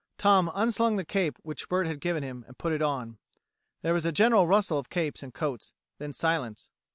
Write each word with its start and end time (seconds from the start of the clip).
Tom 0.17 0.49
unslung 0.55 0.95
the 0.95 1.05
cape 1.05 1.37
which 1.43 1.69
Bert 1.69 1.85
had 1.85 1.99
given 2.01 2.23
him 2.23 2.43
and 2.47 2.57
put 2.57 2.73
it 2.73 2.81
on. 2.81 3.19
There 3.83 3.93
was 3.93 4.03
a 4.03 4.11
general 4.11 4.47
rustle 4.47 4.79
of 4.79 4.89
capes 4.89 5.21
and 5.21 5.31
coats: 5.31 5.73
then 5.99 6.11
silence. 6.11 6.71